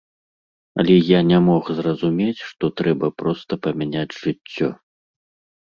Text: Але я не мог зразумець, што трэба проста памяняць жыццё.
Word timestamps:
Але 0.83 0.93
я 1.09 1.19
не 1.31 1.39
мог 1.49 1.69
зразумець, 1.79 2.41
што 2.53 2.71
трэба 2.81 3.07
проста 3.23 3.61
памяняць 3.69 4.17
жыццё. 4.23 4.69